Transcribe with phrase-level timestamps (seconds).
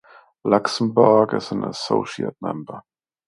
[0.43, 2.81] Luxembourg is an associate member.